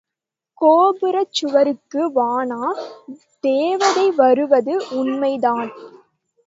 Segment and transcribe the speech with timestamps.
[0.61, 2.51] கோபுரச் சுவருக்கு வான
[3.43, 5.71] தேவதை வருவது உண்மைதான்.